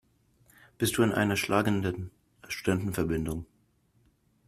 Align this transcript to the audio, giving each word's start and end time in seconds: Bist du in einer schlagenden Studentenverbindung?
Bist 0.79 0.97
du 0.97 1.03
in 1.03 1.11
einer 1.11 1.37
schlagenden 1.37 2.09
Studentenverbindung? 2.47 3.45